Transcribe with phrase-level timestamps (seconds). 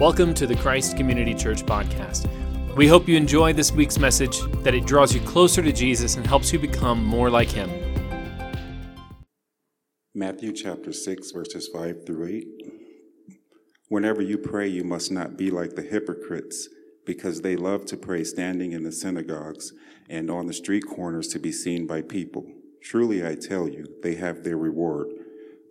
[0.00, 2.26] Welcome to the Christ Community Church podcast.
[2.74, 6.26] We hope you enjoy this week's message, that it draws you closer to Jesus and
[6.26, 7.70] helps you become more like Him.
[10.12, 12.46] Matthew chapter 6, verses 5 through 8.
[13.86, 16.68] Whenever you pray, you must not be like the hypocrites,
[17.06, 19.72] because they love to pray standing in the synagogues
[20.10, 22.44] and on the street corners to be seen by people.
[22.82, 25.06] Truly, I tell you, they have their reward.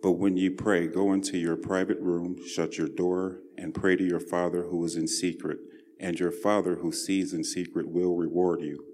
[0.04, 4.04] But when you pray, go into your private room, shut your door, and pray to
[4.04, 5.56] your Father who is in secret,
[5.98, 8.84] and your Father who sees in secret will reward you.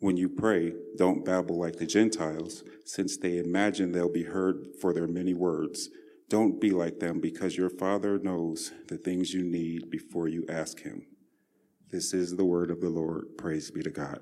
[0.00, 4.92] When you pray, don't babble like the Gentiles, since they imagine they'll be heard for
[4.92, 5.90] their many words.
[6.28, 10.80] Don't be like them, because your Father knows the things you need before you ask
[10.80, 11.06] Him.
[11.92, 13.38] This is the word of the Lord.
[13.38, 14.18] Praise be to God.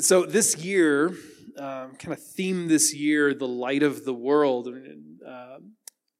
[0.00, 1.14] So, this year,
[1.58, 4.68] um, kind of theme this year, the light of the world.
[5.26, 5.58] Uh,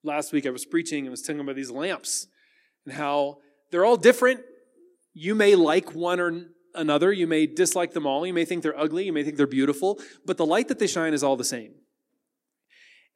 [0.02, 2.27] last week I was preaching and was telling about these lamps
[2.84, 3.38] and how
[3.70, 4.41] they're all different.
[5.15, 7.13] You may like one or another.
[7.13, 8.26] You may dislike them all.
[8.26, 9.04] You may think they're ugly.
[9.07, 9.98] You may think they're beautiful.
[10.24, 11.74] But the light that they shine is all the same.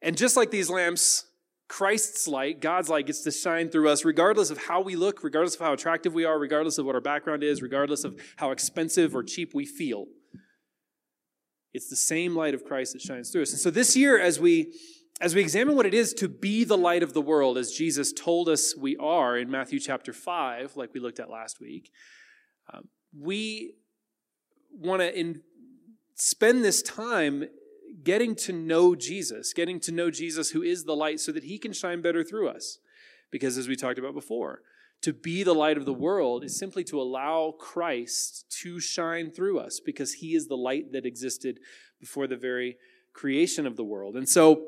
[0.01, 1.25] And just like these lamps,
[1.69, 5.55] Christ's light, God's light, gets to shine through us regardless of how we look, regardless
[5.55, 9.15] of how attractive we are, regardless of what our background is, regardless of how expensive
[9.15, 10.05] or cheap we feel.
[11.73, 13.51] It's the same light of Christ that shines through us.
[13.51, 14.73] And so this year, as we
[15.21, 18.11] as we examine what it is to be the light of the world, as Jesus
[18.11, 21.91] told us we are in Matthew chapter 5, like we looked at last week,
[22.73, 23.75] um, we
[24.71, 25.35] want to
[26.15, 27.45] spend this time
[28.03, 31.57] getting to know Jesus, getting to know Jesus who is the light so that he
[31.57, 32.79] can shine better through us.
[33.31, 34.61] Because as we talked about before,
[35.03, 39.59] to be the light of the world is simply to allow Christ to shine through
[39.59, 41.59] us because he is the light that existed
[41.99, 42.77] before the very
[43.13, 44.15] creation of the world.
[44.15, 44.65] And so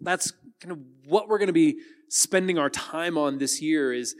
[0.00, 4.14] that's kind of what we're going to be spending our time on this year is,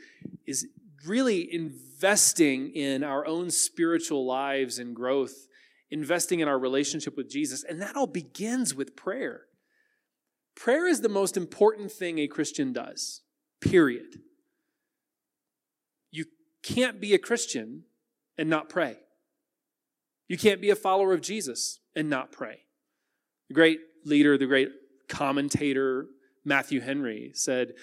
[0.47, 0.67] is
[1.07, 5.49] really investing in our own spiritual lives and growth,
[5.91, 7.65] investing in our relationship with Jesus.
[7.65, 9.43] And that all begins with prayer.
[10.55, 13.23] Prayer is the most important thing a Christian does,
[13.61, 14.21] period.
[16.67, 17.85] Can't be a Christian
[18.37, 18.97] and not pray.
[20.27, 22.63] You can't be a follower of Jesus and not pray.
[23.49, 24.71] The great leader, the great
[25.09, 26.07] commentator
[26.45, 27.75] Matthew Henry said,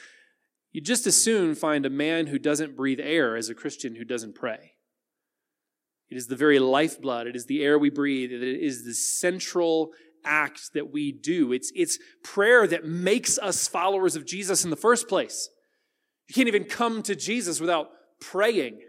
[0.74, 4.04] You just as soon find a man who doesn't breathe air as a Christian who
[4.04, 4.74] doesn't pray.
[6.10, 9.92] It is the very lifeblood, it is the air we breathe, it is the central
[10.26, 11.54] act that we do.
[11.54, 15.50] It's, it's prayer that makes us followers of Jesus in the first place.
[16.28, 17.90] You can't even come to Jesus without
[18.24, 18.80] praying,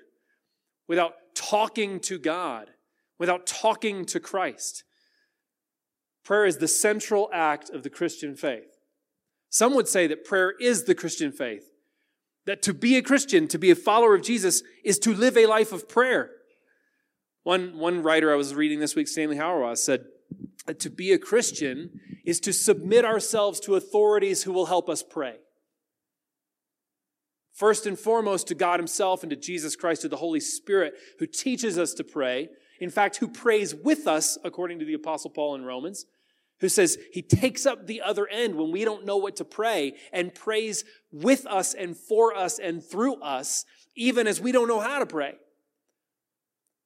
[0.87, 2.71] without talking to God,
[3.19, 4.85] without talking to Christ.
[6.25, 8.79] Prayer is the central act of the Christian faith.
[9.51, 11.71] Some would say that prayer is the Christian faith.
[12.47, 15.47] That to be a Christian, to be a follower of Jesus, is to live a
[15.47, 16.31] life of prayer.
[17.43, 20.05] One, one writer I was reading this week, Stanley Hauerwas, said
[20.67, 25.03] that to be a Christian is to submit ourselves to authorities who will help us
[25.03, 25.37] pray.
[27.55, 31.27] First and foremost, to God Himself and to Jesus Christ, to the Holy Spirit, who
[31.27, 32.49] teaches us to pray.
[32.81, 36.05] In fact, who prays with us, according to the Apostle Paul in Romans
[36.61, 39.95] who says he takes up the other end when we don't know what to pray
[40.13, 43.65] and prays with us and for us and through us,
[43.97, 45.35] even as we don't know how to pray.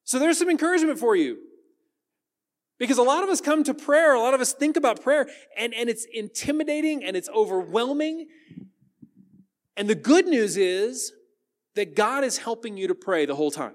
[0.04, 1.38] So there's some encouragement for you.
[2.78, 5.28] Because a lot of us come to prayer, a lot of us think about prayer,
[5.56, 8.26] and, and it's intimidating and it's overwhelming.
[9.78, 11.12] And the good news is
[11.76, 13.74] that God is helping you to pray the whole time.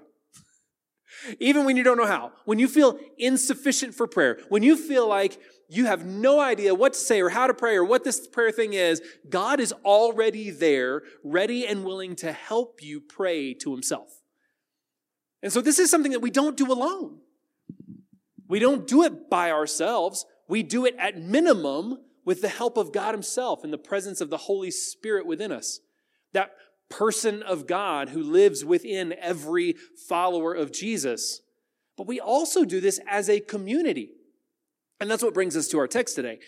[1.40, 5.08] Even when you don't know how, when you feel insufficient for prayer, when you feel
[5.08, 5.38] like
[5.68, 8.50] you have no idea what to say or how to pray or what this prayer
[8.50, 9.00] thing is,
[9.30, 14.20] God is already there, ready and willing to help you pray to Himself.
[15.42, 17.20] And so this is something that we don't do alone.
[18.46, 20.26] We don't do it by ourselves.
[20.48, 24.28] We do it at minimum with the help of God Himself and the presence of
[24.28, 25.80] the Holy Spirit within us.
[26.34, 26.52] That
[26.90, 29.74] person of God who lives within every
[30.08, 31.40] follower of Jesus.
[31.96, 34.10] But we also do this as a community.
[35.00, 36.38] And that's what brings us to our text today.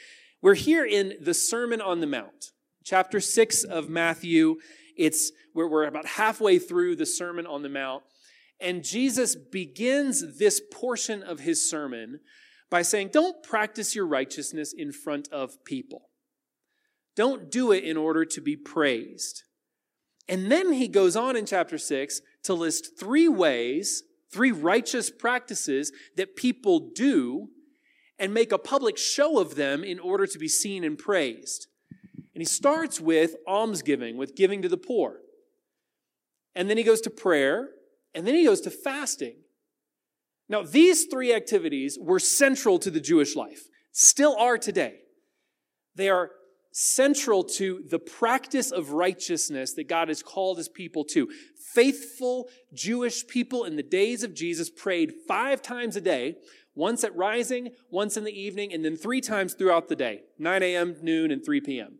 [0.43, 2.53] We're here in the Sermon on the Mount,
[2.85, 4.57] chapter 6 of Matthew.
[4.97, 8.05] It's we're, we're about halfway through the Sermon on the Mount.
[8.61, 12.21] And Jesus begins this portion of his sermon
[12.71, 16.11] by saying, Don't practice your righteousness in front of people.
[17.15, 19.43] Don't do it in order to be praised.
[20.29, 24.03] And then he goes on in chapter 6 to list three ways,
[24.33, 27.49] three righteous practices that people do
[28.19, 31.69] and make a public show of them in order to be seen and praised.
[32.35, 35.21] And he starts with almsgiving, with giving to the poor.
[36.55, 37.69] and then he goes to prayer,
[38.15, 39.37] and then he goes to fasting.
[40.49, 45.01] Now, these three activities were central to the Jewish life, still are today.
[45.95, 46.31] They are
[46.79, 51.27] central to the practice of righteousness that God has called his people to.
[51.73, 56.37] Faithful Jewish people in the days of Jesus prayed five times a day,
[56.75, 60.63] once at rising, once in the evening, and then three times throughout the day 9
[60.63, 61.99] a.m., noon, and 3 p.m.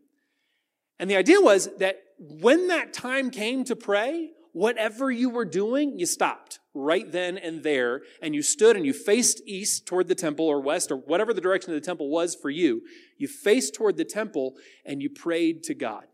[0.99, 5.99] And the idea was that when that time came to pray, whatever you were doing,
[5.99, 10.15] you stopped right then and there, and you stood and you faced east toward the
[10.15, 12.81] temple or west or whatever the direction of the temple was for you.
[13.19, 16.05] You faced toward the temple and you prayed to God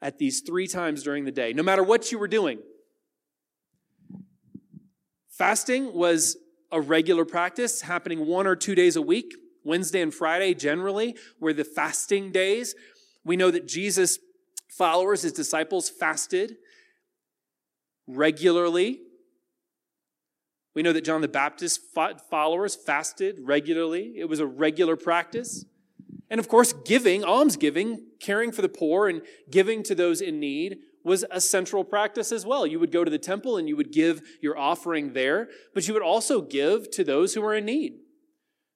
[0.00, 2.58] at these three times during the day, no matter what you were doing.
[5.30, 6.36] Fasting was
[6.72, 9.34] a regular practice happening one or two days a week.
[9.62, 12.74] Wednesday and Friday generally were the fasting days.
[13.24, 14.18] We know that Jesus'
[14.68, 16.56] followers, his disciples, fasted
[18.06, 19.00] regularly.
[20.74, 21.80] We know that John the Baptist
[22.30, 24.14] followers fasted regularly.
[24.16, 25.64] It was a regular practice.
[26.30, 29.20] And of course, giving, almsgiving, caring for the poor and
[29.50, 32.66] giving to those in need was a central practice as well.
[32.66, 35.94] You would go to the temple and you would give your offering there, but you
[35.94, 37.98] would also give to those who are in need.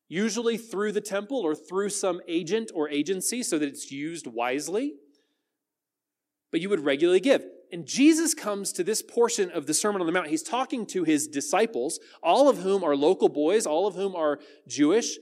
[0.08, 4.94] Usually through the temple or through some agent or agency so that it's used wisely.
[6.51, 10.07] But you would regularly give and Jesus comes to this portion of the Sermon on
[10.07, 10.29] the Mount.
[10.29, 14.39] He's talking to his disciples, all of whom are local boys, all of whom are
[14.69, 15.19] Jewish.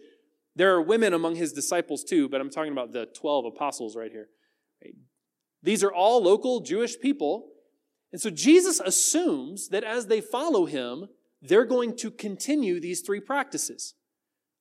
[0.55, 4.11] There are women among his disciples too, but I'm talking about the 12 apostles right
[4.11, 4.29] here.
[5.62, 7.49] These are all local Jewish people.
[8.12, 11.09] And so Jesus assumes that as they follow him,
[11.41, 13.94] they're going to continue these three practices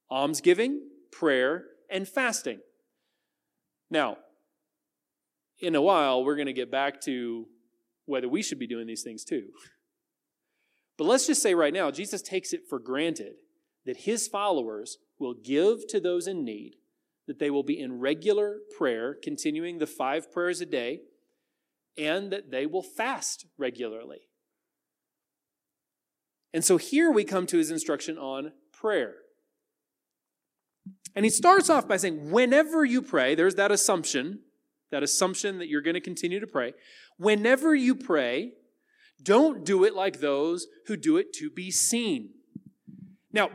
[0.10, 0.82] almsgiving,
[1.12, 2.60] prayer, and fasting.
[3.90, 4.18] Now,
[5.64, 7.48] in a while, we're going to get back to
[8.06, 9.48] whether we should be doing these things too.
[10.98, 13.36] But let's just say right now, Jesus takes it for granted
[13.86, 16.76] that his followers will give to those in need,
[17.28, 21.00] that they will be in regular prayer, continuing the five prayers a day,
[21.98, 24.28] and that they will fast regularly.
[26.54, 29.16] And so here we come to his instruction on prayer.
[31.16, 34.40] And he starts off by saying, whenever you pray, there's that assumption
[34.94, 36.72] that assumption that you're going to continue to pray.
[37.18, 38.52] Whenever you pray,
[39.24, 42.30] don't do it like those who do it to be seen.
[43.32, 43.50] Now,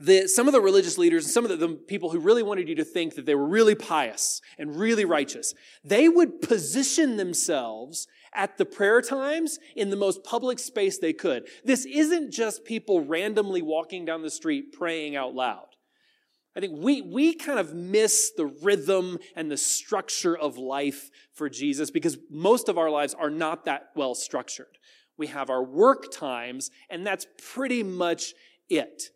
[0.00, 2.68] the, some of the religious leaders and some of the, the, people who really wanted
[2.68, 5.54] you to think that they were really pious and really righteous,
[5.84, 11.46] they would position themselves at the prayer times in the most public space they could.
[11.64, 15.75] This isn't just people randomly walking down the street praying out loud.
[16.56, 21.50] I think we, we kind of miss the rhythm and the structure of life for
[21.50, 24.78] Jesus because most of our lives are not that well structured.
[25.18, 28.32] We have our work times, and that's pretty much
[28.70, 29.10] it.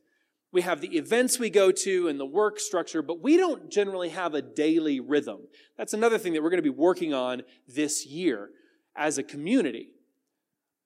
[0.52, 4.10] We have the events we go to and the work structure, but we don't generally
[4.10, 5.46] have a daily rhythm.
[5.78, 8.50] That's another thing that we're going to be working on this year
[8.96, 9.90] as a community.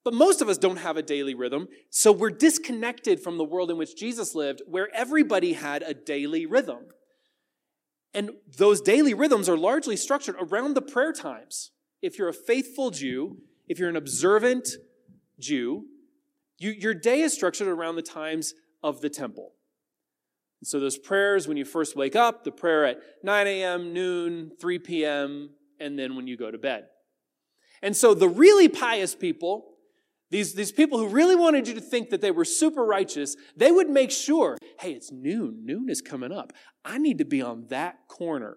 [0.05, 3.71] But most of us don't have a daily rhythm, so we're disconnected from the world
[3.71, 6.87] in which Jesus lived, where everybody had a daily rhythm.
[8.13, 11.71] And those daily rhythms are largely structured around the prayer times.
[12.03, 14.69] If you're a faithful Jew, if you're an observant
[15.41, 15.87] Jew,
[16.59, 19.53] you, your day is structured around the times of the temple.
[20.63, 24.79] So those prayers when you first wake up, the prayer at 9 a.m., noon, 3
[24.79, 25.51] p.m.,
[25.81, 26.85] and then when you go to bed.
[27.83, 29.74] And so the really pious people
[30.35, 33.71] these, these people who really wanted you to think that they were super righteous, they
[33.71, 35.61] would make sure, hey, it's noon.
[35.65, 36.53] Noon is coming up.
[36.85, 38.57] I need to be on that corner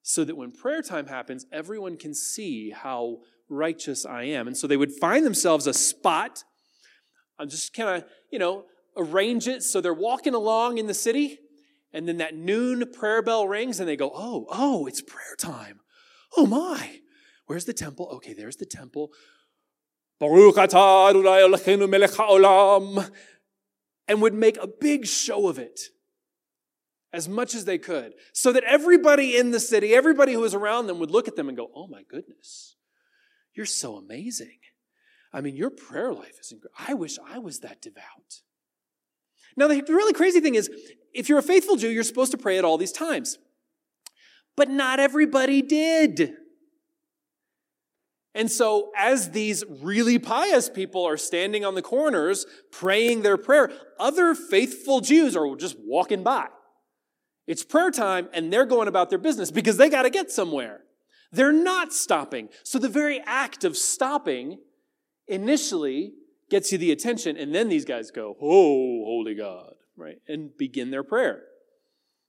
[0.00, 3.18] so that when prayer time happens, everyone can see how
[3.50, 4.46] righteous I am.
[4.46, 6.44] And so they would find themselves a spot.
[7.38, 8.64] I'm just kind of, you know,
[8.96, 11.38] arrange it so they're walking along in the city,
[11.92, 15.80] and then that noon prayer bell rings, and they go, oh, oh, it's prayer time.
[16.38, 17.00] Oh my.
[17.44, 18.08] Where's the temple?
[18.14, 19.10] Okay, there's the temple.
[20.18, 23.10] Baruch atah melech haolam,
[24.08, 25.80] and would make a big show of it
[27.12, 30.86] as much as they could, so that everybody in the city, everybody who was around
[30.86, 32.76] them would look at them and go, Oh my goodness,
[33.54, 34.58] you're so amazing.
[35.32, 36.76] I mean, your prayer life is incredible.
[36.78, 38.42] I wish I was that devout.
[39.56, 40.70] Now, the really crazy thing is,
[41.14, 43.38] if you're a faithful Jew, you're supposed to pray at all these times.
[44.56, 46.34] But not everybody did.
[48.36, 53.72] And so, as these really pious people are standing on the corners praying their prayer,
[53.98, 56.48] other faithful Jews are just walking by.
[57.46, 60.80] It's prayer time, and they're going about their business because they got to get somewhere.
[61.32, 62.50] They're not stopping.
[62.62, 64.58] So, the very act of stopping
[65.26, 66.12] initially
[66.50, 70.18] gets you the attention, and then these guys go, Oh, holy God, right?
[70.28, 71.44] And begin their prayer.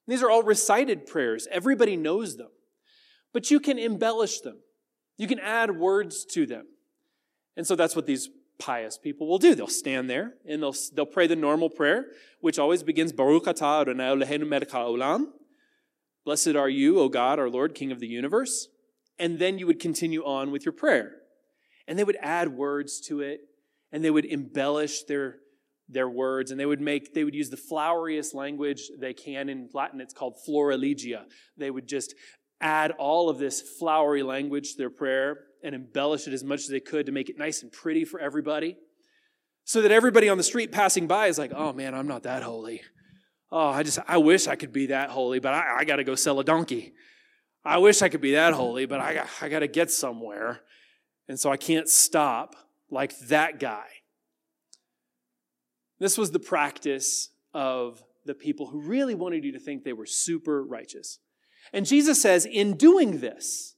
[0.07, 1.49] These are all recited prayers.
[1.51, 2.51] Everybody knows them.
[3.33, 4.59] But you can embellish them,
[5.17, 6.67] you can add words to them.
[7.55, 9.55] And so that's what these pious people will do.
[9.55, 12.05] They'll stand there and they'll, they'll pray the normal prayer,
[12.39, 15.27] which always begins Baruch atah Adonai Eloheinu melech haolam.
[16.25, 18.67] Blessed are you, O God, our Lord, King of the universe.
[19.17, 21.13] And then you would continue on with your prayer.
[21.87, 23.41] And they would add words to it
[23.91, 25.37] and they would embellish their,
[25.89, 29.69] their words and they would make they would use the floweriest language they can in
[29.73, 31.23] latin it's called florilegia
[31.55, 32.13] they would just
[32.59, 36.67] add all of this flowery language to their prayer and embellish it as much as
[36.67, 38.77] they could to make it nice and pretty for everybody
[39.63, 42.43] so that everybody on the street passing by is like oh man i'm not that
[42.43, 42.81] holy.
[43.51, 46.03] Oh i just i wish i could be that holy but i, I got to
[46.03, 46.93] go sell a donkey.
[47.63, 50.61] I wish i could be that holy but i, I got to get somewhere.
[51.27, 52.55] And so i can't stop
[52.89, 53.85] like that guy.
[55.99, 60.05] This was the practice of the people who really wanted you to think they were
[60.05, 61.19] super righteous.
[61.73, 63.75] And Jesus says, in doing this,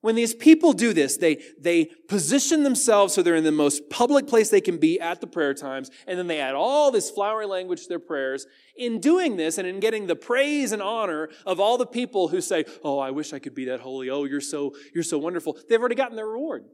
[0.00, 4.26] when these people do this, they, they position themselves so they're in the most public
[4.26, 7.46] place they can be at the prayer times, and then they add all this flowery
[7.46, 8.46] language to their prayers.
[8.76, 12.42] In doing this and in getting the praise and honor of all the people who
[12.42, 14.10] say, Oh, I wish I could be that holy.
[14.10, 15.56] Oh, you're so, you're so wonderful.
[15.70, 16.64] They've already gotten their reward.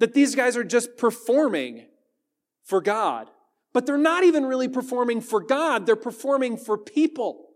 [0.00, 1.86] That these guys are just performing
[2.64, 3.30] for God
[3.72, 7.48] but they're not even really performing for God, they're performing for people.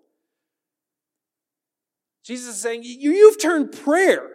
[2.27, 4.29] Jesus is saying, You've turned prayer,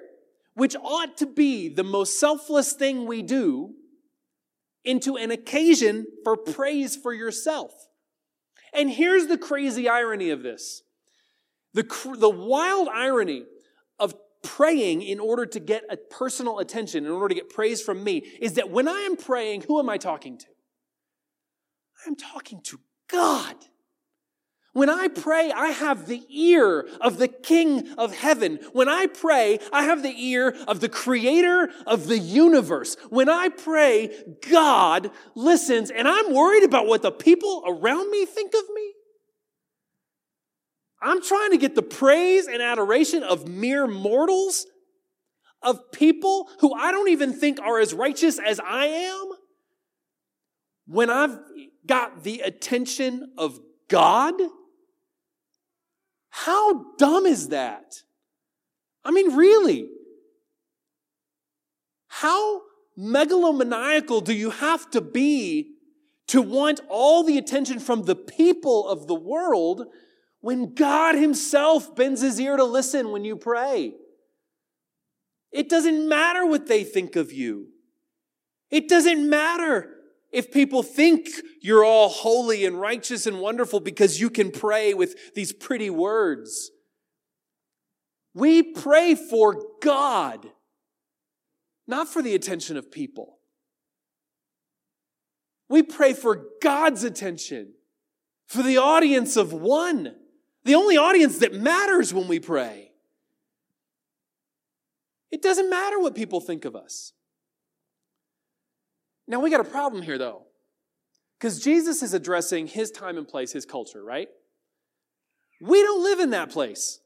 [0.53, 3.73] which ought to be the most selfless thing we do,
[4.85, 7.73] into an occasion for praise for yourself.
[8.73, 10.83] And here's the crazy irony of this
[11.73, 11.83] the,
[12.17, 13.43] the wild irony
[13.99, 18.03] of praying in order to get a personal attention, in order to get praise from
[18.03, 20.45] me, is that when I am praying, who am I talking to?
[22.07, 22.79] I'm talking to
[23.09, 23.55] God.
[24.73, 28.57] When I pray, I have the ear of the King of heaven.
[28.71, 32.95] When I pray, I have the ear of the creator of the universe.
[33.09, 34.11] When I pray,
[34.49, 38.93] God listens, and I'm worried about what the people around me think of me.
[41.01, 44.67] I'm trying to get the praise and adoration of mere mortals,
[45.61, 49.31] of people who I don't even think are as righteous as I am.
[50.87, 51.37] When I've
[51.85, 53.59] got the attention of
[53.89, 54.33] God?
[56.31, 58.01] How dumb is that?
[59.05, 59.89] I mean, really?
[62.07, 62.61] How
[62.97, 65.73] megalomaniacal do you have to be
[66.27, 69.85] to want all the attention from the people of the world
[70.39, 73.93] when God Himself bends His ear to listen when you pray?
[75.51, 77.67] It doesn't matter what they think of you.
[78.69, 80.00] It doesn't matter
[80.31, 81.27] if people think
[81.61, 86.71] you're all holy and righteous and wonderful because you can pray with these pretty words.
[88.33, 90.47] We pray for God,
[91.85, 93.39] not for the attention of people.
[95.67, 97.73] We pray for God's attention,
[98.45, 100.15] for the audience of one,
[100.63, 102.91] the only audience that matters when we pray.
[105.29, 107.13] It doesn't matter what people think of us.
[109.31, 110.43] Now we got a problem here though.
[111.39, 114.27] Because Jesus is addressing his time and place, his culture, right?
[115.61, 116.99] We don't live in that place.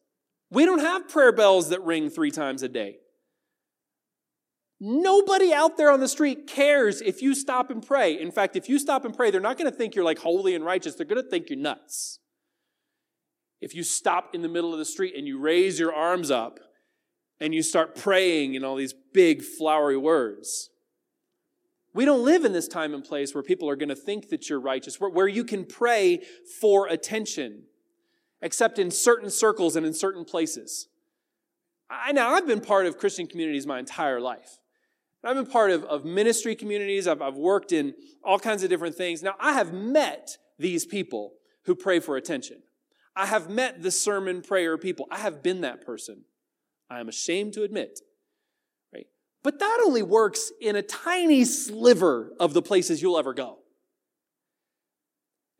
[0.49, 2.97] We don't have prayer bells that ring three times a day.
[4.81, 8.19] Nobody out there on the street cares if you stop and pray.
[8.19, 10.55] In fact, if you stop and pray, they're not going to think you're like holy
[10.55, 10.95] and righteous.
[10.95, 12.19] They're going to think you're nuts.
[13.61, 16.59] If you stop in the middle of the street and you raise your arms up
[17.39, 20.71] and you start praying in all these big flowery words,
[21.95, 24.49] we don't live in this time and place where people are going to think that
[24.49, 26.19] you're righteous, where, you can pray
[26.59, 27.63] for attention,
[28.41, 30.89] except in certain circles and in certain places.
[31.89, 34.59] I now I've been part of Christian communities my entire life.
[35.23, 37.07] I've been part of, of ministry communities.
[37.07, 39.23] I've, I've worked in all kinds of different things.
[39.23, 42.57] Now I have met these people who pray for attention.
[43.15, 45.07] I have met the sermon prayer people.
[45.09, 46.25] I have been that person.
[46.89, 48.01] I am ashamed to admit.
[49.45, 53.59] But that only works in a tiny sliver of the places you'll ever go.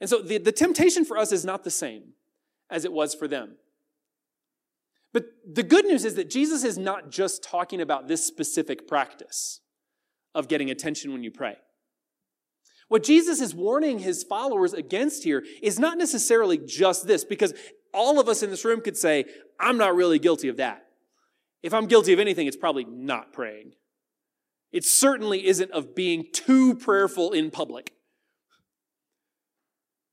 [0.02, 2.14] And so the, the temptation for us is not the same
[2.72, 3.58] as it was for them.
[5.14, 9.62] But the good news is that Jesus is not just talking about this specific practice
[10.34, 11.58] of getting attention when you pray.
[12.88, 17.54] What Jesus is warning his followers against here is not necessarily just this, because
[17.94, 19.26] all of us in this room could say,
[19.60, 20.85] I'm not really guilty of that.
[21.66, 23.72] If I'm guilty of anything, it's probably not praying.
[24.72, 27.92] It certainly isn't of being too prayerful in public.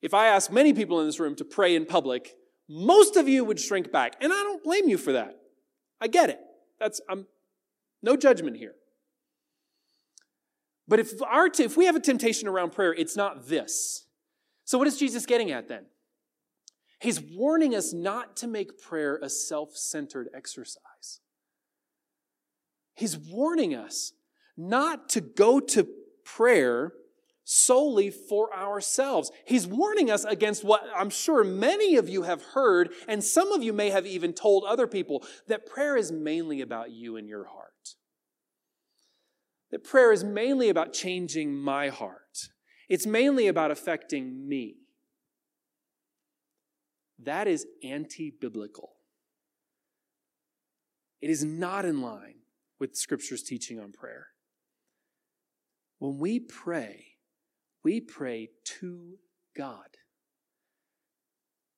[0.01, 2.33] If I ask many people in this room to pray in public,
[2.71, 4.15] most of you would shrink back.
[4.23, 5.37] And I don't blame you for that.
[6.01, 6.41] I get it.
[6.81, 7.27] That's I'm
[8.03, 8.73] no judgment here.
[10.89, 14.07] But if our if we have a temptation around prayer, it's not this.
[14.65, 15.85] So what is Jesus getting at then?
[16.99, 21.21] He's warning us not to make prayer a self-centered exercise.
[22.95, 24.13] He's warning us
[24.57, 25.87] not to go to
[26.25, 26.93] prayer
[27.45, 29.31] solely for ourselves.
[29.45, 33.63] He's warning us against what I'm sure many of you have heard, and some of
[33.63, 37.47] you may have even told other people that prayer is mainly about you and your
[37.47, 37.97] heart.
[39.71, 42.49] That prayer is mainly about changing my heart,
[42.89, 44.77] it's mainly about affecting me.
[47.25, 48.91] That is anti biblical.
[51.21, 52.42] It is not in line
[52.83, 54.27] with Scripture's teaching on prayer.
[56.01, 57.05] When we pray,
[57.85, 58.49] we pray
[58.81, 59.19] to
[59.57, 59.87] God.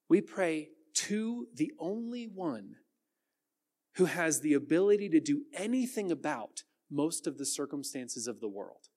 [0.08, 2.76] We pray to the only one
[3.96, 8.88] who has the ability to do anything about most of the circumstances of the world.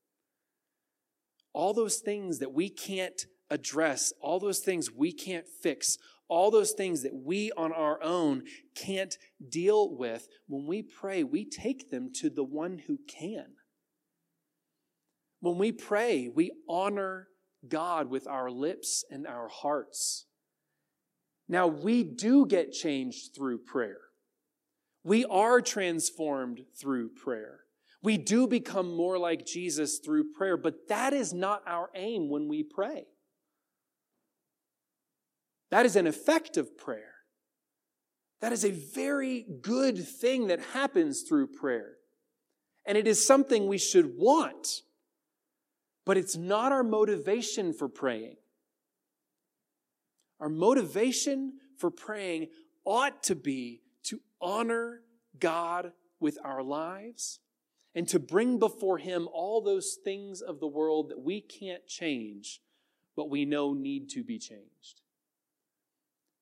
[1.51, 5.97] All those things that we can't address, all those things we can't fix,
[6.29, 8.43] all those things that we on our own
[8.75, 9.15] can't
[9.50, 13.46] deal with, when we pray, we take them to the one who can.
[15.39, 17.27] When we pray, we honor
[17.67, 20.25] God with our lips and our hearts.
[21.48, 24.00] Now, we do get changed through prayer.
[25.03, 27.62] We are transformed through prayer.
[28.03, 32.48] We do become more like Jesus through prayer, but that is not our aim when
[32.48, 33.05] we pray.
[35.71, 37.13] That is an effect of prayer.
[38.41, 41.93] That is a very good thing that happens through prayer.
[42.86, 44.83] And it is something we should want
[46.07, 48.37] but it's not our motivation for praying.
[50.39, 52.48] Our motivation for praying
[52.85, 55.01] ought to be to honor
[55.37, 57.42] God with our lives
[57.94, 62.61] and to bring before Him all those things of the world that we can't change,
[63.18, 65.01] but we know need to be changed.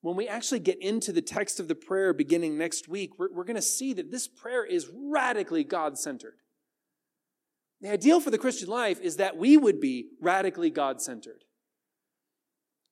[0.05, 3.43] When we actually get into the text of the prayer beginning next week, we're, we're
[3.43, 6.35] going to see that this prayer is radically God centered.
[7.81, 11.43] The ideal for the Christian life is that we would be radically God centered.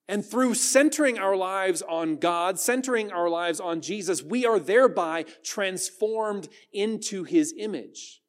[0.07, 5.25] And through centering our lives on God, centering our lives on Jesus, we are thereby
[5.43, 8.23] transformed into his image.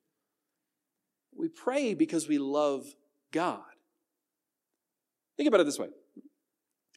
[1.35, 2.85] We pray because we love
[3.33, 3.63] God.
[5.39, 5.89] Think about it this way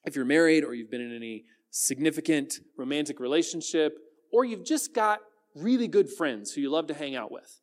[0.03, 1.45] if you're married or you've been in any
[1.79, 3.99] significant romantic relationship,
[4.31, 5.19] or you've just got
[5.53, 7.61] really good friends who you love to hang out with,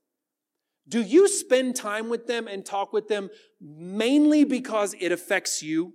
[0.88, 3.28] do you spend time with them and talk with them
[3.60, 5.94] mainly because it affects you?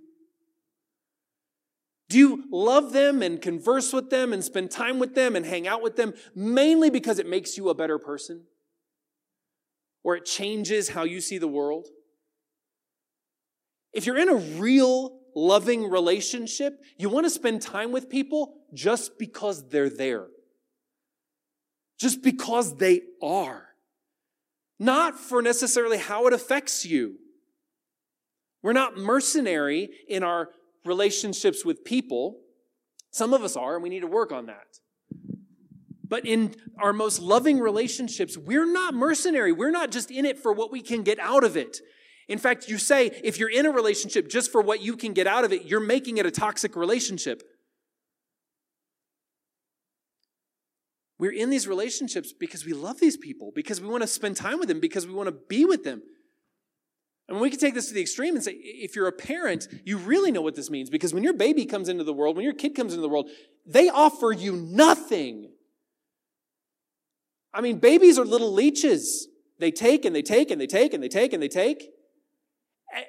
[2.10, 5.66] Do you love them and converse with them and spend time with them and hang
[5.66, 8.42] out with them mainly because it makes you a better person?
[10.02, 11.86] Or it changes how you see the world?
[13.92, 19.18] If you're in a real loving relationship, you want to spend time with people just
[19.18, 20.26] because they're there.
[21.98, 23.70] Just because they are
[24.80, 27.16] not for necessarily how it affects you.
[28.62, 30.48] We're not mercenary in our
[30.84, 32.38] relationships with people.
[33.10, 34.78] Some of us are, and we need to work on that.
[36.08, 39.52] But in our most loving relationships, we're not mercenary.
[39.52, 41.78] We're not just in it for what we can get out of it.
[42.30, 45.26] In fact, you say if you're in a relationship just for what you can get
[45.26, 47.42] out of it, you're making it a toxic relationship.
[51.18, 54.60] We're in these relationships because we love these people, because we want to spend time
[54.60, 56.02] with them, because we want to be with them.
[57.28, 59.98] And we can take this to the extreme and say, if you're a parent, you
[59.98, 60.88] really know what this means.
[60.88, 63.28] Because when your baby comes into the world, when your kid comes into the world,
[63.66, 65.50] they offer you nothing.
[67.52, 69.26] I mean, babies are little leeches.
[69.58, 71.90] They take and they take and they take and they take and they take.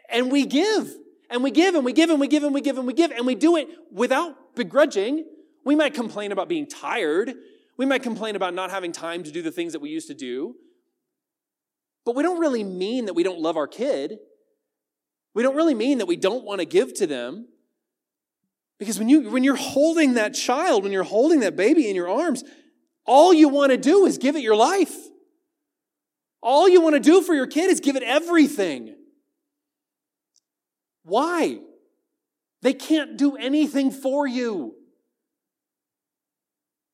[0.10, 0.91] And we give.
[1.30, 3.12] And we give and we give and we give and we give and we give.
[3.12, 5.26] And we do it without begrudging.
[5.63, 7.34] We might complain about being tired.
[7.78, 10.13] We might complain about not having time to do the things that we used to
[10.13, 10.56] do,
[12.06, 14.20] but we don't really mean that we don't love our kid.
[15.34, 17.48] We don't really mean that we don't want to give to them.
[18.78, 22.10] Because when, you, when you're holding that child, when you're holding that baby in your
[22.10, 22.44] arms,
[23.06, 24.96] all you want to do is give it your life.
[26.41, 28.96] All you want to do for your kid is give it everything.
[31.04, 31.60] Why?
[32.62, 34.76] They can't do anything for you.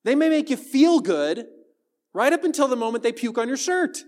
[0.04, 1.46] They may make you feel good
[2.14, 4.04] right up until the moment they puke on your shirt.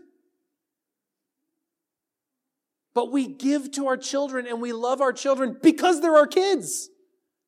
[2.93, 6.89] But we give to our children and we love our children because they're our kids.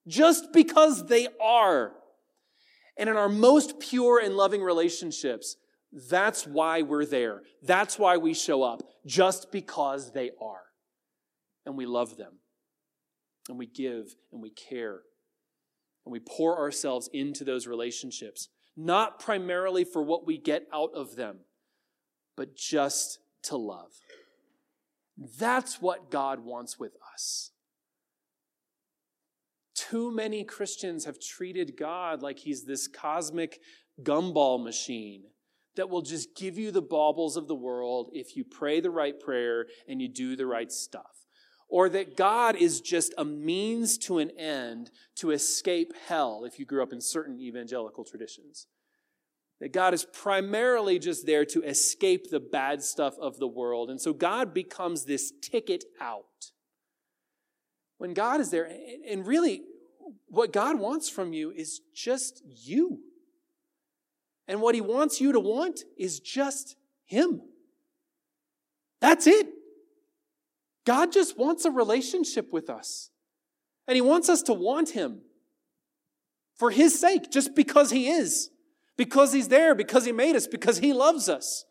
[0.07, 1.93] Just because they are.
[2.97, 5.55] And in our most pure and loving relationships,
[6.09, 7.41] that's why we're there.
[7.63, 10.61] That's why we show up, just because they are.
[11.65, 12.40] And we love them.
[13.49, 15.01] And we give and we care.
[16.05, 21.15] And we pour ourselves into those relationships, not primarily for what we get out of
[21.15, 21.39] them,
[22.35, 23.91] but just to love.
[25.37, 27.51] That's what God wants with us.
[29.75, 33.59] Too many Christians have treated God like he's this cosmic
[34.01, 35.23] gumball machine
[35.75, 39.19] that will just give you the baubles of the world if you pray the right
[39.19, 41.20] prayer and you do the right stuff.
[41.71, 46.65] Or that God is just a means to an end to escape hell if you
[46.65, 48.67] grew up in certain evangelical traditions.
[49.61, 53.89] That God is primarily just there to escape the bad stuff of the world.
[53.89, 56.25] And so God becomes this ticket out.
[57.99, 58.69] When God is there,
[59.09, 59.61] and really
[60.27, 62.99] what God wants from you is just you.
[64.45, 67.43] And what he wants you to want is just him.
[68.99, 69.47] That's it.
[70.85, 73.09] God just wants a relationship with us.
[73.87, 75.21] And he wants us to want him
[76.55, 78.49] for his sake, just because he is,
[78.97, 81.65] because he's there, because he made us, because he loves us.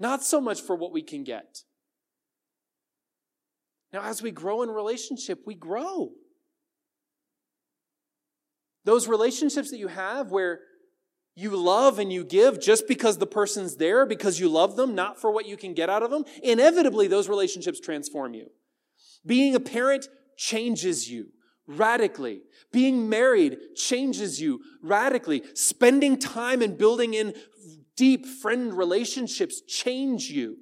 [0.00, 1.64] Not so much for what we can get.
[3.92, 6.12] Now, as we grow in relationship, we grow.
[8.84, 10.60] Those relationships that you have where
[11.38, 15.20] you love and you give just because the person's there, because you love them, not
[15.20, 18.50] for what you can get out of them, inevitably those relationships transform you.
[19.24, 21.28] Being a parent changes you
[21.68, 22.40] radically.
[22.72, 25.44] Being married changes you radically.
[25.54, 27.34] Spending time and building in
[27.96, 30.56] deep friend relationships change you.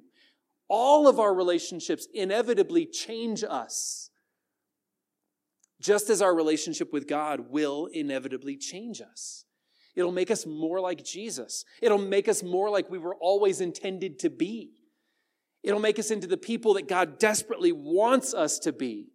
[0.67, 4.11] All of our relationships inevitably change us.
[5.81, 9.45] Just as our relationship with God will inevitably change us.
[9.97, 11.65] It'll make us more like Jesus.
[11.81, 14.69] It'll make us more like we were always intended to be.
[15.63, 19.07] It'll make us into the people that God desperately wants us to be.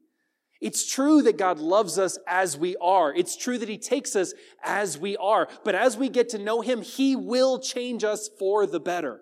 [0.61, 3.15] It's true that God loves us as we are.
[3.15, 5.47] It's true that He takes us as we are.
[5.65, 9.21] But as we get to know Him, He will change us for the better.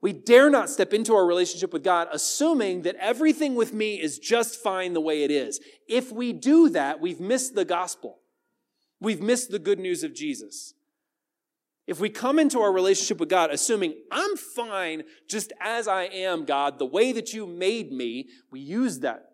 [0.00, 4.18] We dare not step into our relationship with God assuming that everything with me is
[4.18, 5.60] just fine the way it is.
[5.86, 8.21] If we do that, we've missed the gospel
[9.02, 10.74] we've missed the good news of Jesus.
[11.86, 16.44] If we come into our relationship with God assuming, I'm fine just as I am,
[16.44, 19.30] God, the way that you made me, we use that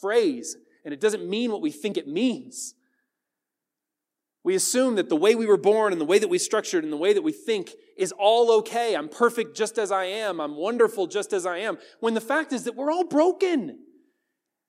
[0.00, 2.74] phrase, and it doesn't mean what we think it means.
[4.44, 6.92] We assume that the way we were born and the way that we structured and
[6.92, 8.96] the way that we think is all okay.
[8.96, 10.40] I'm perfect just as I am.
[10.40, 11.78] I'm wonderful just as I am.
[12.00, 13.78] When the fact is that we're all broken.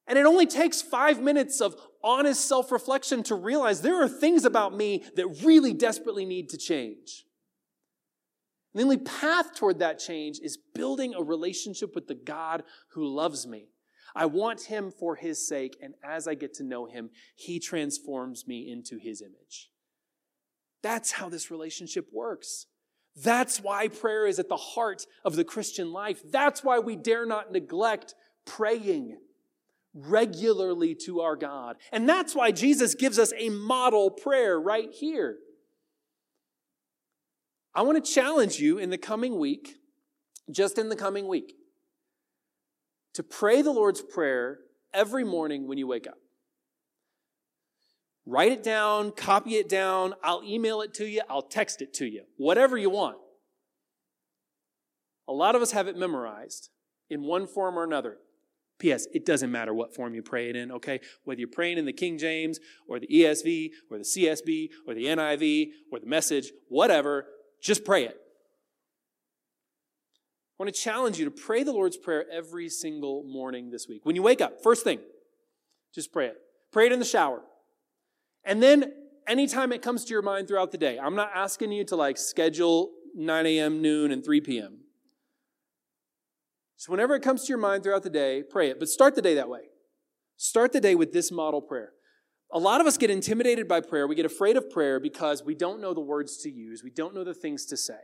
[0.05, 4.45] And it only takes five minutes of honest self reflection to realize there are things
[4.45, 7.25] about me that really desperately need to change.
[8.73, 13.07] And the only path toward that change is building a relationship with the God who
[13.07, 13.69] loves me.
[14.15, 18.47] I want him for his sake, and as I get to know him, he transforms
[18.47, 19.69] me into his image.
[20.83, 22.67] That's how this relationship works.
[23.15, 26.21] That's why prayer is at the heart of the Christian life.
[26.29, 29.17] That's why we dare not neglect praying
[29.93, 31.77] regularly to our God.
[31.91, 35.38] And that's why Jesus gives us a model prayer right here.
[37.75, 39.77] I want to challenge you in the coming week,
[40.51, 41.53] just in the coming week,
[43.13, 44.60] to pray the Lord's Prayer
[44.93, 46.17] every morning when you wake up.
[48.25, 52.06] Write it down, copy it down, I'll email it to you, I'll text it to
[52.06, 53.17] you, whatever you want.
[55.27, 56.69] A lot of us have it memorized
[57.10, 58.17] in one form or another.
[58.84, 59.08] P.S.
[59.13, 61.00] It doesn't matter what form you pray it in, okay?
[61.24, 65.06] Whether you're praying in the King James or the ESV or the CSB or the
[65.06, 67.26] NIV or the message, whatever,
[67.62, 68.17] just pray it.
[70.60, 74.06] I want to challenge you to pray the Lord's Prayer every single morning this week.
[74.06, 75.00] When you wake up, first thing,
[75.96, 76.36] just pray it.
[76.74, 77.41] Pray it in the shower.
[78.43, 78.91] And then
[79.30, 82.17] anytime it comes to your mind throughout the day, I'm not asking you to like
[82.17, 84.80] schedule 9 a.m., noon, and 3 p.m.
[86.84, 88.78] So, whenever it comes to your mind throughout the day, pray it.
[88.78, 89.62] But start the day that way.
[90.36, 91.93] Start the day with this model prayer.
[92.52, 94.06] A lot of us get intimidated by prayer.
[94.06, 97.15] We get afraid of prayer because we don't know the words to use, we don't
[97.15, 98.02] know the things to say.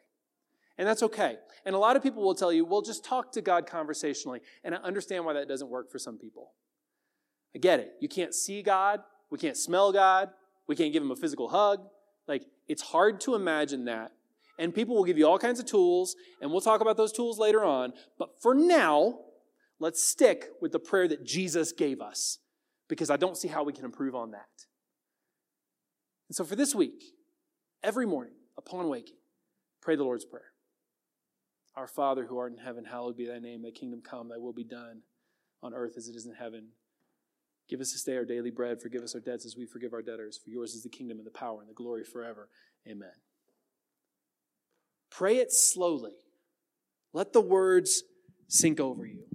[0.77, 1.39] And that's okay.
[1.65, 4.39] And a lot of people will tell you, well, just talk to God conversationally.
[4.63, 6.53] And I understand why that doesn't work for some people.
[7.53, 7.95] I get it.
[7.99, 10.29] You can't see God, we can't smell God,
[10.69, 11.81] we can't give him a physical hug.
[12.29, 14.13] Like, it's hard to imagine that
[14.59, 17.39] and people will give you all kinds of tools, and we'll talk about those tools
[17.39, 17.93] later on.
[18.19, 19.19] But for now,
[19.79, 22.39] let's stick with the prayer that Jesus gave us
[22.89, 24.65] because I don't see how we can improve on that.
[26.27, 27.01] And so for this week,
[27.81, 29.15] every morning upon waking,
[29.81, 30.51] pray the Lord's Prayer.
[31.75, 33.61] Our Father who art in heaven, hallowed be thy name.
[33.61, 35.03] Thy kingdom come, thy will be done
[35.63, 36.69] on earth as it is in heaven.
[37.69, 38.81] Give us this day our daily bread.
[38.81, 40.37] Forgive us our debts as we forgive our debtors.
[40.43, 42.49] For yours is the kingdom and the power and the glory forever.
[42.85, 43.11] Amen.
[45.09, 46.13] Pray it slowly.
[47.13, 48.03] Let the words
[48.47, 49.25] sink over you.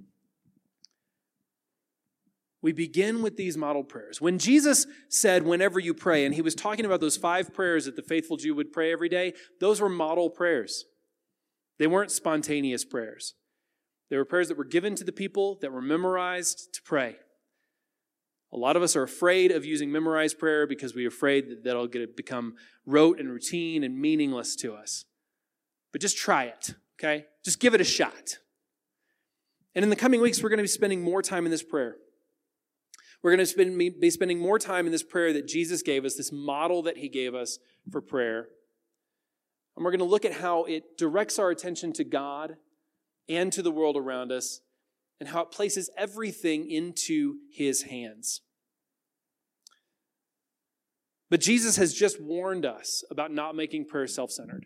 [2.61, 4.19] We begin with these model prayers.
[4.19, 7.95] When Jesus said, whenever you pray, and he was talking about those five prayers that
[7.95, 10.85] the faithful Jew would pray every day, those were model prayers.
[11.77, 13.35] They weren't spontaneous prayers.
[14.09, 17.17] They were prayers that were given to the people, that were memorized to pray.
[18.51, 21.87] A lot of us are afraid of using memorized prayer because we're afraid that that'll
[21.87, 25.05] get become rote and routine and meaningless to us.
[25.95, 27.23] But just try it, okay?
[27.45, 28.39] Just give it a shot.
[29.73, 31.95] And in the coming weeks, we're going to be spending more time in this prayer.
[33.23, 36.33] We're going to be spending more time in this prayer that Jesus gave us, this
[36.33, 38.49] model that he gave us for prayer.
[39.77, 42.57] And we're going to look at how it directs our attention to God
[43.29, 44.59] and to the world around us,
[45.21, 48.41] and how it places everything into his hands.
[51.29, 54.65] But Jesus has just warned us about not making prayer self centered.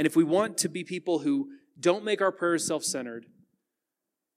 [0.00, 3.26] And if we want to be people who don't make our prayers self centered,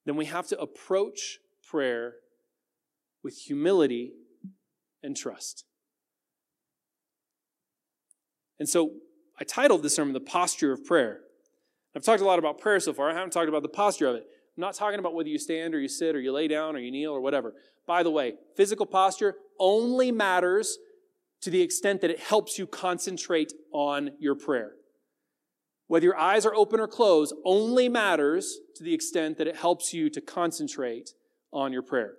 [0.06, 2.15] then we have to approach prayer
[3.23, 4.12] with humility
[5.02, 5.63] and trust.
[8.60, 8.91] And so
[9.39, 11.21] I titled this sermon, The Posture of Prayer.
[11.95, 13.10] I've talked a lot about prayer so far.
[13.10, 14.26] I haven't talked about the posture of it.
[14.58, 16.80] I'm not talking about whether you stand or you sit or you lay down or
[16.80, 17.54] you kneel or whatever.
[17.88, 20.78] By the way, physical posture only matters
[21.39, 24.73] to the extent that it helps you concentrate on your prayer.
[25.88, 29.93] Whether your eyes are open or closed only matters to the extent that it helps
[29.93, 31.12] you to concentrate
[31.52, 32.13] on your prayer.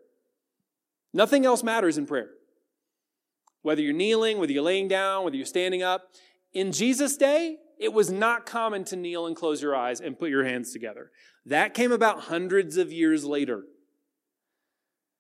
[1.13, 2.31] Nothing else matters in prayer.
[3.63, 6.03] Whether you're kneeling, whether you're laying down, whether you're standing up.
[6.53, 10.31] In Jesus' day, it was not common to kneel and close your eyes and put
[10.31, 11.11] your hands together.
[11.47, 13.63] That came about hundreds of years later.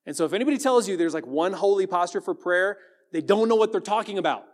[0.07, 2.79] And so if anybody tells you there's like one holy posture for prayer,
[3.13, 4.45] they don't know what they're talking about.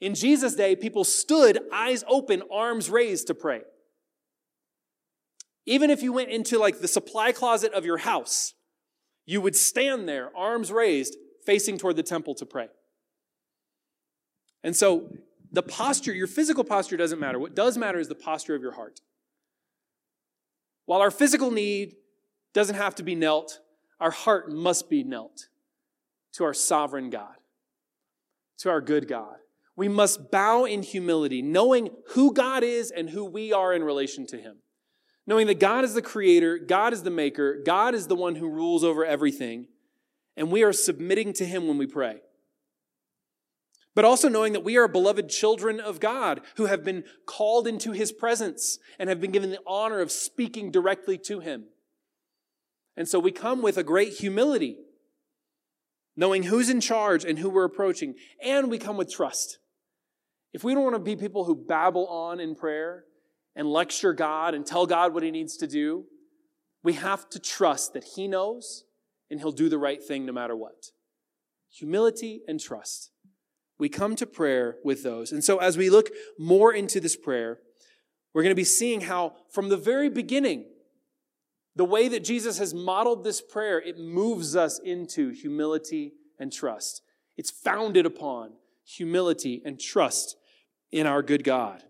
[0.00, 3.62] In Jesus' day, people stood, eyes open, arms raised to pray.
[5.66, 8.54] Even if you went into like the supply closet of your house,
[9.26, 12.68] you would stand there, arms raised, facing toward the temple to pray.
[14.62, 15.12] And so
[15.52, 17.38] the posture, your physical posture doesn't matter.
[17.38, 19.00] What does matter is the posture of your heart.
[20.86, 21.96] While our physical need
[22.54, 23.60] doesn't have to be knelt,
[24.00, 25.48] our heart must be knelt
[26.32, 27.36] to our sovereign God,
[28.58, 29.36] to our good God.
[29.78, 34.26] We must bow in humility, knowing who God is and who we are in relation
[34.26, 34.58] to Him
[35.28, 38.48] knowing that God is the creator, God is the maker, God is the one who
[38.48, 39.66] rules over everything,
[40.38, 42.16] and we are submitting to Him when we pray.
[43.94, 47.92] But also knowing that we are beloved children of God who have been called into
[47.92, 51.66] His presence and have been given the honor of speaking directly to Him.
[52.96, 54.78] And so we come with a great humility,
[56.16, 59.58] knowing who's in charge and who we're approaching, and we come with trust.
[60.52, 63.04] If we don't want to be people who babble on in prayer,
[63.58, 66.04] and lecture God and tell God what he needs to do.
[66.84, 68.84] We have to trust that he knows
[69.30, 70.92] and he'll do the right thing no matter what.
[71.72, 73.10] Humility and trust.
[73.76, 75.32] We come to prayer with those.
[75.32, 77.58] And so as we look more into this prayer,
[78.32, 80.66] we're going to be seeing how from the very beginning,
[81.74, 87.02] the way that Jesus has modeled this prayer, it moves us into humility and trust.
[87.36, 88.52] It's founded upon
[88.88, 90.36] humility and trust
[90.90, 91.82] in our good God.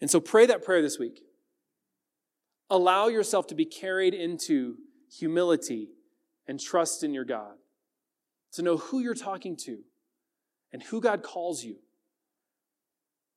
[0.00, 1.20] And so pray that prayer this week.
[2.70, 4.76] Allow yourself to be carried into
[5.10, 5.90] humility
[6.46, 7.54] and trust in your God,
[8.52, 9.78] to know who you're talking to
[10.72, 11.76] and who God calls you,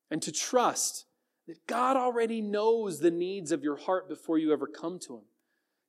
[0.09, 1.05] and to trust
[1.47, 5.23] that God already knows the needs of your heart before you ever come to Him.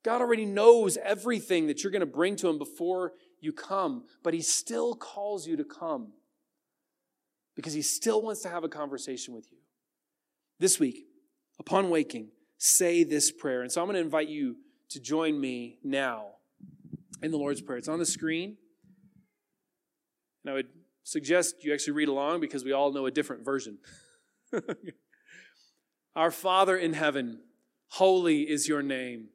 [0.03, 4.33] God already knows everything that you're going to bring to Him before you come, but
[4.33, 6.13] He still calls you to come
[7.55, 9.57] because He still wants to have a conversation with you.
[10.59, 11.05] This week,
[11.59, 13.61] upon waking, say this prayer.
[13.61, 14.57] And so I'm going to invite you
[14.89, 16.27] to join me now
[17.21, 17.77] in the Lord's Prayer.
[17.77, 18.57] It's on the screen.
[20.43, 20.67] And I would
[21.03, 23.77] suggest you actually read along because we all know a different version.
[26.15, 27.41] Our Father in heaven,
[27.89, 29.29] holy is your name.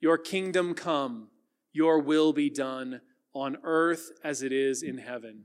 [0.00, 1.28] Your kingdom come,
[1.72, 3.00] your will be done
[3.34, 5.44] on earth as it is in heaven.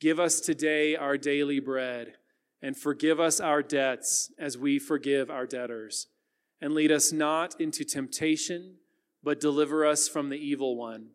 [0.00, 2.14] Give us today our daily bread
[2.62, 6.06] and forgive us our debts as we forgive our debtors.
[6.62, 8.74] and lead us not into temptation,
[9.22, 11.06] but deliver us from the evil one.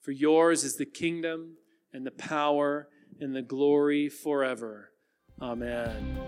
[0.00, 1.58] For yours is the kingdom
[1.92, 2.88] and the power
[3.20, 4.90] and the glory forever.
[5.40, 6.18] Amen.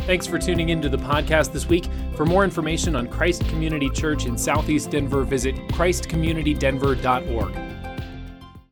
[0.00, 1.86] Thanks for tuning into the podcast this week.
[2.16, 7.77] For more information on Christ Community Church in Southeast Denver, visit christcommunitydenver.org.